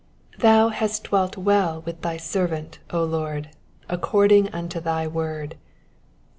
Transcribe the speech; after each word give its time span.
THOU 0.39 0.69
hast 0.69 1.11
dealt 1.11 1.37
well 1.37 1.81
with 1.85 2.01
thy 2.01 2.17
servant, 2.17 2.79
O 2.89 3.03
Lord, 3.03 3.49
according 3.87 4.49
unto 4.49 4.79
thy 4.79 5.05
word. 5.05 5.57